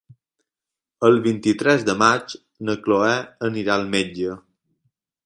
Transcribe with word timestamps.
El 1.09 1.19
vint-i-tres 1.27 1.85
de 1.89 1.95
maig 1.99 2.35
na 2.71 2.77
Cloè 2.87 3.13
anirà 3.51 3.77
al 3.77 3.87
metge. 3.97 4.33